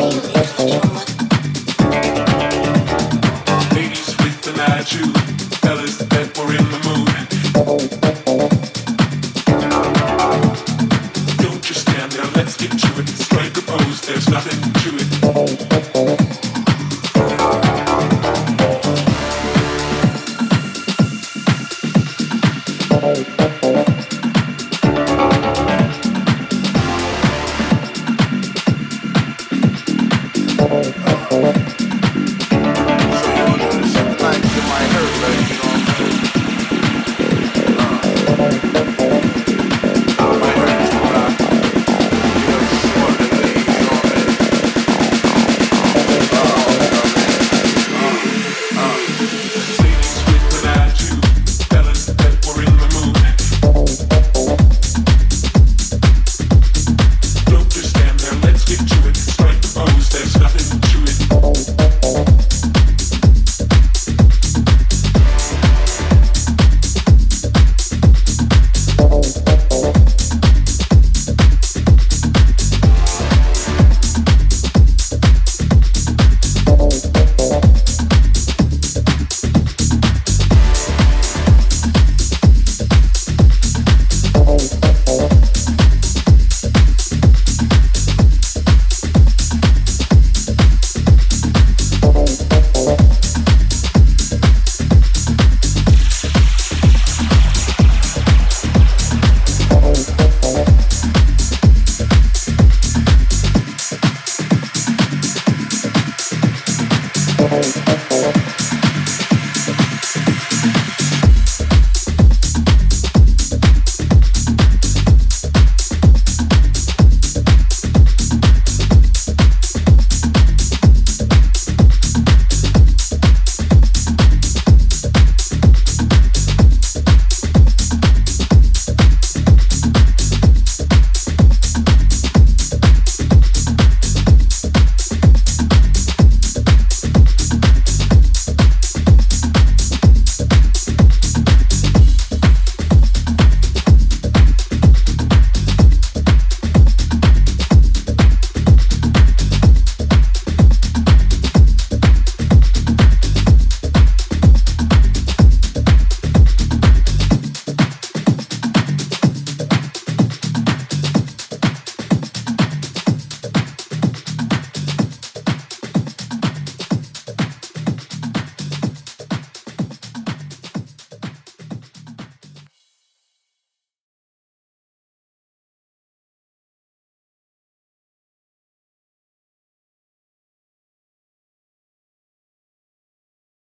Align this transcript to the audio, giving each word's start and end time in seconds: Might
Might 0.00 0.29